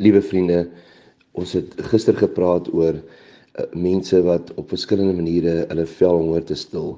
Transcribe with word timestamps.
Liewe 0.00 0.22
vriende, 0.24 0.62
ons 1.36 1.52
het 1.52 1.74
gister 1.90 2.16
gepraat 2.16 2.70
oor 2.72 2.96
uh, 2.96 3.66
mense 3.76 4.16
wat 4.24 4.48
op 4.56 4.72
verskillende 4.72 5.12
maniere 5.18 5.66
hulle 5.68 5.84
vel 5.98 6.22
honger 6.22 6.46
te 6.48 6.56
stil. 6.56 6.94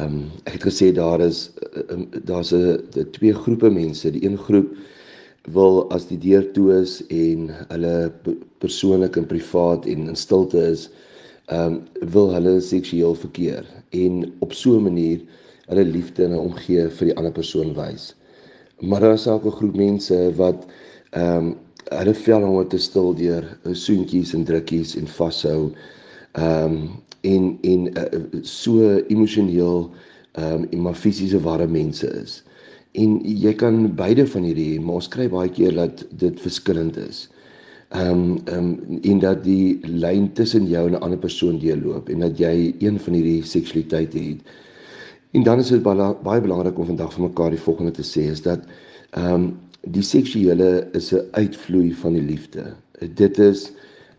Um 0.00 0.30
ek 0.48 0.56
het 0.56 0.64
gesê 0.70 0.88
daar 0.96 1.20
is 1.20 1.50
uh, 1.76 1.98
daar's 2.24 2.54
'n 2.56 3.04
twee 3.12 3.34
groepe 3.36 3.68
mense. 3.70 4.08
Die 4.10 4.24
een 4.24 4.38
groep 4.38 4.72
wil 5.52 5.84
as 5.92 6.08
die 6.08 6.18
deur 6.18 6.48
toe 6.56 6.80
is 6.80 7.02
en 7.12 7.52
hulle 7.68 8.12
persoonlik 8.64 9.16
en 9.20 9.28
privaat 9.28 9.84
en 9.84 10.08
in 10.08 10.16
stilte 10.16 10.64
is, 10.72 10.88
um 11.52 11.82
wil 12.16 12.32
hulle 12.32 12.60
seksueel 12.60 13.14
verkeer 13.14 13.68
en 13.92 14.32
op 14.40 14.52
so 14.52 14.78
'n 14.78 14.88
manier 14.88 15.20
hulle 15.68 15.84
liefde 15.84 16.24
en 16.24 16.38
omgee 16.38 16.88
vir 16.88 17.12
die 17.12 17.16
ander 17.16 17.32
persoon 17.32 17.74
wys. 17.74 18.14
Maar 18.80 19.00
daar 19.00 19.20
is 19.20 19.28
ook 19.28 19.44
'n 19.44 19.58
groep 19.60 19.76
mense 19.76 20.32
wat 20.36 20.64
um 21.12 21.58
hulle 21.90 22.14
vel 22.14 22.46
om 22.46 22.68
te 22.68 22.78
stil 22.78 23.14
deur 23.18 23.46
eh, 23.64 23.74
soentjies 23.74 24.34
en 24.36 24.44
drukkies 24.48 24.96
en 25.00 25.10
vashou. 25.18 25.72
Ehm 26.38 26.76
um, 26.76 26.82
en 27.20 27.58
en 27.68 27.82
uh, 28.00 28.20
so 28.48 28.94
emosioneel 29.12 29.90
ehm 30.38 30.62
um, 30.62 30.68
en 30.70 30.80
maar 30.86 30.94
fisiese 30.94 31.40
warre 31.44 31.66
mense 31.68 32.06
is. 32.22 32.38
En 32.92 33.18
jy 33.24 33.52
kan 33.54 33.94
beide 33.94 34.24
van 34.26 34.46
hierdie 34.48 34.70
hê, 34.72 34.80
maar 34.80 35.02
ons 35.02 35.10
kry 35.12 35.28
baie 35.28 35.50
keer 35.52 35.74
dat 35.76 36.04
dit 36.22 36.40
verskillend 36.40 36.96
is. 36.96 37.26
Ehm 37.90 38.10
um, 38.10 38.38
ehm 38.44 38.70
um, 38.70 39.00
en 39.02 39.20
dat 39.26 39.44
die 39.44 39.80
lyn 39.82 40.32
tussen 40.32 40.68
jou 40.70 40.86
en 40.86 40.96
'n 40.96 41.02
ander 41.02 41.18
persoon 41.18 41.58
deurloop 41.58 42.08
en 42.08 42.20
dat 42.26 42.38
jy 42.38 42.74
een 42.78 42.98
van 42.98 43.14
hierdie 43.14 43.42
seksualiteit 43.42 44.12
het. 44.12 44.38
En 45.32 45.42
dan 45.42 45.58
is 45.58 45.68
dit 45.68 45.82
baie 45.82 46.40
belangrik 46.40 46.78
om 46.78 46.86
vandag 46.86 47.12
vir 47.12 47.22
mekaar 47.22 47.50
die 47.50 47.64
volgende 47.66 47.90
te 47.90 48.02
sê 48.02 48.30
is 48.30 48.42
dat 48.42 48.60
ehm 49.10 49.34
um, 49.34 49.58
die 49.88 50.02
seksuele 50.02 50.88
is 50.92 51.12
'n 51.12 51.24
uitvloei 51.32 51.94
van 51.94 52.12
die 52.12 52.22
liefde. 52.22 52.74
Dit 53.14 53.38
is 53.38 53.72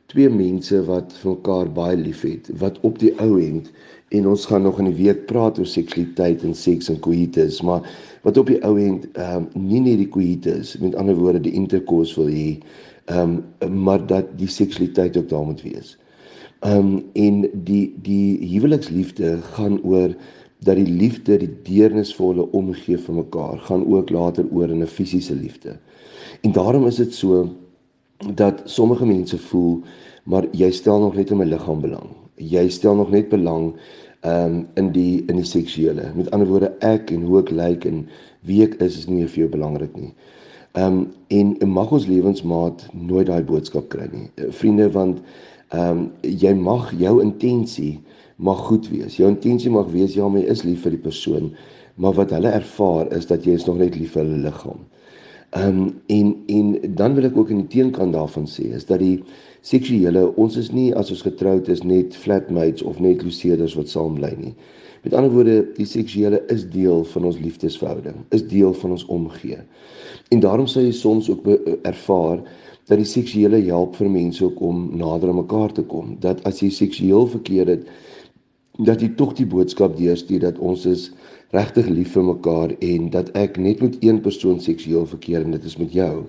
twee 0.07 0.29
mense 0.29 0.83
wat 0.85 1.13
vir 1.21 1.31
mekaar 1.31 1.69
baie 1.71 1.97
liefhet, 1.97 2.49
wat 2.57 2.79
op 2.81 2.99
die 2.99 3.13
ou 3.19 3.39
end 3.39 3.71
en 4.09 4.27
ons 4.27 4.45
gaan 4.45 4.61
nog 4.61 4.79
in 4.79 4.89
die 4.89 5.03
week 5.03 5.25
praat 5.25 5.59
oor 5.59 5.65
seksualiteit 5.65 6.43
en 6.43 6.53
seks 6.53 6.89
en 6.89 6.99
coitus, 6.99 7.61
maar 7.61 7.85
wat 8.23 8.37
op 8.37 8.47
die 8.47 8.59
ou 8.67 8.75
end 8.79 9.07
ehm 9.13 9.47
um, 9.55 9.67
nie 9.69 9.79
net 9.79 9.97
die 9.97 10.09
coitus, 10.09 10.77
met 10.77 10.95
ander 10.95 11.15
woorde 11.15 11.39
die 11.39 11.55
intercourse 11.55 12.19
wil 12.19 12.27
hê, 12.27 12.59
ehm 13.05 13.39
um, 13.61 13.83
maar 13.83 14.05
dat 14.07 14.25
die 14.37 14.49
seksualiteit 14.49 15.17
ook 15.17 15.29
daar 15.29 15.45
moet 15.45 15.61
wees. 15.61 15.97
Ehm 16.59 16.77
um, 16.77 17.03
en 17.13 17.49
die 17.63 17.93
die 18.01 18.37
huweliksliefde 18.51 19.37
gaan 19.53 19.79
oor 19.83 20.15
dat 20.63 20.77
die 20.77 20.89
liefde, 20.89 21.37
die 21.41 21.49
deernisvolle 21.65 22.45
omgee 22.57 22.97
vir 22.97 23.15
mekaar 23.15 23.59
gaan 23.65 23.85
ook 23.89 24.09
later 24.13 24.45
oor 24.51 24.69
in 24.69 24.83
'n 24.83 24.87
fisiese 24.87 25.35
liefde. 25.35 25.77
En 26.41 26.51
daarom 26.51 26.85
is 26.87 26.95
dit 26.95 27.13
so 27.13 27.49
dat 28.35 28.61
sommige 28.65 29.05
mense 29.05 29.37
voel 29.37 29.81
maar 30.23 30.45
jy 30.51 30.71
stel 30.71 30.99
nog 30.99 31.15
net 31.15 31.31
in 31.31 31.37
my 31.37 31.45
liggaam 31.45 31.81
belang. 31.81 32.09
Jy 32.35 32.69
stel 32.69 32.95
nog 32.95 33.09
net 33.09 33.29
belang 33.29 33.73
um 34.21 34.67
in 34.75 34.91
die 34.91 35.23
in 35.25 35.35
die 35.35 35.45
seksuele. 35.45 36.11
Met 36.15 36.29
ander 36.31 36.47
woorde 36.47 36.73
ek 36.85 37.11
en 37.11 37.23
hoe 37.25 37.39
ek 37.41 37.49
lyk 37.49 37.85
en 37.89 38.03
wie 38.45 38.61
ek 38.63 38.77
is 38.81 38.97
is 38.97 39.07
nie 39.09 39.25
vir 39.25 39.45
jou 39.45 39.49
belangrik 39.49 39.95
nie. 39.97 40.13
Um 40.77 41.07
en 41.27 41.57
mag 41.65 41.91
ons 41.91 42.05
lewensmaat 42.07 42.85
nooit 42.93 43.27
daai 43.27 43.41
boodskap 43.43 43.89
kry 43.89 44.07
nie. 44.13 44.29
Vriende 44.49 44.91
want 44.93 45.21
um 45.73 46.11
jy 46.21 46.53
mag 46.53 46.91
jou 46.99 47.17
intensie 47.23 47.97
mag 48.41 48.63
goed 48.67 48.89
wees. 48.89 49.17
Jou 49.19 49.29
intensie 49.29 49.71
mag 49.73 49.91
wees 49.93 50.17
ja, 50.17 50.27
my 50.29 50.41
is 50.49 50.65
lief 50.65 50.81
vir 50.85 50.95
die 50.95 51.03
persoon, 51.05 51.51
maar 52.01 52.15
wat 52.17 52.33
hulle 52.33 52.49
ervaar 52.57 53.11
is 53.13 53.29
dat 53.29 53.45
jy 53.45 53.53
is 53.59 53.67
nog 53.67 53.77
net 53.81 53.97
lief 53.99 54.15
vir 54.15 54.25
hulle 54.25 54.41
liggaam. 54.47 54.81
Ehm 55.51 55.79
um, 55.81 55.87
en 56.07 56.35
en 56.47 56.95
dan 56.95 57.15
wil 57.17 57.27
ek 57.27 57.37
ook 57.37 57.49
in 57.51 57.65
die 57.65 57.71
teenkant 57.73 58.15
daarvan 58.15 58.45
sê 58.47 58.69
is 58.71 58.85
dat 58.87 59.01
die 59.03 59.17
seksuele 59.67 60.29
ons 60.39 60.55
is 60.57 60.69
nie 60.71 60.93
as 60.95 61.11
ons 61.11 61.25
getroud 61.27 61.67
is 61.69 61.83
net 61.83 62.15
flatmates 62.15 62.85
of 62.87 63.01
net 63.03 63.23
luseerders 63.25 63.75
wat 63.75 63.91
saam 63.91 64.15
bly 64.15 64.31
nie. 64.39 64.53
Met 65.03 65.13
ander 65.17 65.33
woorde, 65.33 65.57
die 65.75 65.85
seksuele 65.89 66.39
is 66.53 66.63
deel 66.69 67.03
van 67.11 67.25
ons 67.27 67.39
liefdesverhouding, 67.41 68.21
is 68.37 68.45
deel 68.47 68.73
van 68.79 68.95
ons 68.95 69.05
omgee. 69.11 69.57
En 70.31 70.39
daarom 70.39 70.69
sou 70.69 70.85
jy 70.85 70.93
soms 70.95 71.29
ook 71.29 71.47
ervaar 71.89 72.39
dat 72.87 73.01
die 73.01 73.09
seksuele 73.09 73.59
help 73.65 73.97
vir 73.99 74.09
mense 74.13 74.45
ook 74.45 74.61
om 74.61 74.85
nader 74.97 75.33
aan 75.33 75.41
mekaar 75.41 75.73
te 75.73 75.83
kom. 75.83 76.15
Dat 76.23 76.39
as 76.47 76.61
jy 76.63 76.69
seksueel 76.69 77.27
verkeer 77.33 77.67
het, 77.75 77.89
dat 78.79 79.01
jy 79.01 79.09
tog 79.19 79.33
die 79.35 79.45
boodskap 79.45 79.97
deurstuur 79.97 80.39
dat 80.39 80.59
ons 80.59 80.85
is 80.85 81.09
regtig 81.51 81.87
lief 81.91 82.13
vir 82.15 82.23
mekaar 82.23 82.75
en 82.79 83.09
dat 83.11 83.31
ek 83.35 83.57
net 83.57 83.81
met 83.81 83.97
een 83.99 84.21
persoon 84.21 84.61
seksueel 84.63 85.05
verkeer 85.05 85.43
en 85.43 85.51
dit 85.51 85.63
is 85.67 85.77
met 85.77 85.91
jou. 85.93 86.25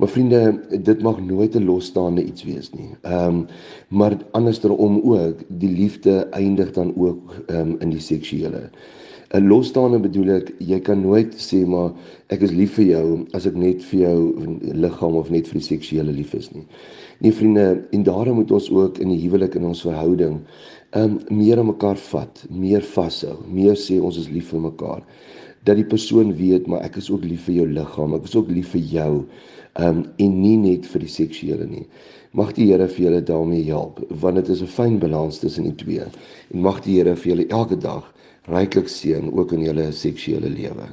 Maar 0.00 0.08
vriende, 0.08 0.60
dit 0.82 1.02
mag 1.02 1.20
nooit 1.20 1.54
'n 1.54 1.64
losstaande 1.64 2.24
iets 2.24 2.42
wees 2.42 2.70
nie. 2.72 2.90
Ehm 3.02 3.28
um, 3.28 3.46
maar 3.88 4.16
andersom 4.32 5.00
ook, 5.04 5.38
die 5.48 5.70
liefde 5.70 6.26
eindig 6.30 6.72
dan 6.72 6.96
ook 6.96 7.34
ehm 7.46 7.60
um, 7.60 7.76
in 7.80 7.90
die 7.90 8.00
seksuele. 8.00 8.70
'n 9.32 9.46
Losstaande 9.46 9.98
bedoel 10.02 10.30
ek, 10.36 10.48
jy 10.58 10.80
kan 10.82 11.02
nooit 11.02 11.34
sê 11.38 11.60
maar 11.66 11.92
ek 12.34 12.40
is 12.46 12.50
lief 12.50 12.72
vir 12.78 12.86
jou 12.86 13.26
as 13.38 13.46
ek 13.46 13.54
net 13.54 13.84
vir 13.90 14.00
jou 14.00 14.18
liggaam 14.84 15.18
of 15.20 15.30
net 15.30 15.46
vir 15.46 15.60
die 15.60 15.68
seksuele 15.68 16.14
lief 16.16 16.34
is 16.34 16.50
nie. 16.54 16.64
Nee 17.22 17.32
vriende, 17.32 17.84
en 17.94 18.02
daarom 18.02 18.40
moet 18.40 18.50
ons 18.50 18.70
ook 18.74 18.98
in 18.98 19.12
die 19.14 19.20
huwelik 19.22 19.54
in 19.54 19.68
ons 19.70 19.84
verhouding 19.86 20.40
um 20.98 21.20
meer 21.30 21.62
aan 21.62 21.70
mekaar 21.70 22.00
vat, 22.10 22.42
meer 22.50 22.82
vashou, 22.82 23.36
meer 23.46 23.78
sê 23.78 24.00
ons 24.02 24.18
is 24.18 24.26
lief 24.34 24.50
vir 24.50 24.64
mekaar. 24.66 25.06
Dat 25.64 25.76
die 25.76 25.84
persoon 25.84 26.34
weet 26.36 26.66
maar 26.66 26.84
ek 26.86 26.96
is 26.96 27.10
ook 27.10 27.24
lief 27.24 27.44
vir 27.48 27.54
jou 27.54 27.66
liggaam, 27.68 28.14
ek 28.16 28.28
is 28.28 28.36
ook 28.36 28.48
lief 28.50 28.72
vir 28.76 28.86
jou. 28.94 29.10
Um 29.80 30.04
en 30.16 30.38
nie 30.42 30.56
net 30.56 30.86
vir 30.92 31.04
die 31.04 31.12
seksuele 31.12 31.66
nie. 31.66 31.86
Mag 32.32 32.54
die 32.56 32.70
Here 32.70 32.88
vir 32.88 33.04
julle 33.06 33.22
daarmee 33.22 33.66
help 33.68 34.00
want 34.22 34.40
dit 34.40 34.48
is 34.48 34.62
'n 34.62 34.72
fyn 34.78 34.98
balans 34.98 35.38
tussen 35.38 35.64
die 35.64 35.76
twee. 35.84 36.06
En 36.54 36.60
mag 36.60 36.80
die 36.82 36.96
Here 36.98 37.16
vir 37.16 37.32
julle 37.32 37.48
elke 37.48 37.76
dag 37.76 38.12
ryklik 38.48 38.88
seën 38.88 39.32
ook 39.32 39.52
in 39.52 39.64
julle 39.68 39.92
seksuele 39.92 40.48
lewe. 40.48 40.88